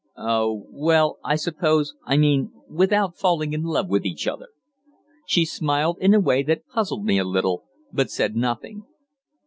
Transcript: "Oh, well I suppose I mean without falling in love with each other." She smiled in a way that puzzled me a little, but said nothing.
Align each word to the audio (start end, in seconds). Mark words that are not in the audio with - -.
"Oh, 0.17 0.65
well 0.71 1.19
I 1.23 1.35
suppose 1.35 1.93
I 2.07 2.17
mean 2.17 2.51
without 2.67 3.19
falling 3.19 3.53
in 3.53 3.61
love 3.61 3.87
with 3.87 4.03
each 4.03 4.25
other." 4.25 4.47
She 5.27 5.45
smiled 5.45 5.99
in 6.01 6.15
a 6.15 6.19
way 6.19 6.41
that 6.41 6.65
puzzled 6.67 7.05
me 7.05 7.19
a 7.19 7.23
little, 7.23 7.65
but 7.93 8.09
said 8.09 8.35
nothing. 8.35 8.85